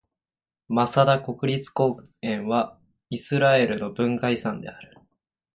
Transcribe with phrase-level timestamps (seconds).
[0.67, 2.79] マサダ国立公園は
[3.11, 4.97] イスラエルの文化遺産である。